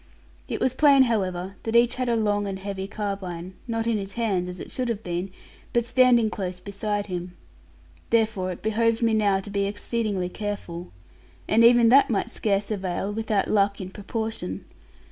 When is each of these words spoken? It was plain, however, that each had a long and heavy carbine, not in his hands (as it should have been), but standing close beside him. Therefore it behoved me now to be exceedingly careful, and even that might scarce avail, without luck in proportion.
It 0.47 0.59
was 0.59 0.73
plain, 0.73 1.03
however, 1.03 1.57
that 1.61 1.75
each 1.75 1.93
had 1.93 2.09
a 2.09 2.15
long 2.15 2.47
and 2.47 2.57
heavy 2.57 2.87
carbine, 2.87 3.53
not 3.67 3.85
in 3.85 3.99
his 3.99 4.13
hands 4.13 4.49
(as 4.49 4.59
it 4.59 4.71
should 4.71 4.89
have 4.89 5.03
been), 5.03 5.29
but 5.73 5.85
standing 5.85 6.31
close 6.31 6.59
beside 6.59 7.05
him. 7.05 7.37
Therefore 8.09 8.51
it 8.51 8.63
behoved 8.63 9.03
me 9.03 9.13
now 9.13 9.39
to 9.41 9.51
be 9.51 9.65
exceedingly 9.65 10.27
careful, 10.27 10.91
and 11.47 11.63
even 11.63 11.89
that 11.89 12.09
might 12.09 12.31
scarce 12.31 12.71
avail, 12.71 13.13
without 13.13 13.47
luck 13.47 13.79
in 13.79 13.91
proportion. 13.91 14.65